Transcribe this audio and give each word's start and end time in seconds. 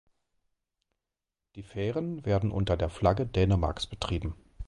Die 1.53 1.61
Fähren 1.61 2.25
werden 2.25 2.49
unter 2.49 2.75
der 2.75 2.89
Flagge 2.89 3.27
Dänemarks 3.27 3.85
betrieben. 3.85 4.33